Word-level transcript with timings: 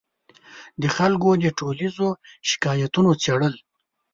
د 0.81 0.83
خلکو 0.95 1.29
د 1.43 1.45
ټولیزو 1.59 2.07
شکایتونو 2.49 3.11
څېړل 3.21 3.53